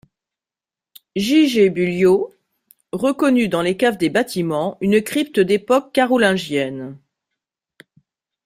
[1.15, 2.33] J-G Bulliot
[2.91, 6.97] reconnut dans les caves des bâtiments une crypte d'époque carolingienne.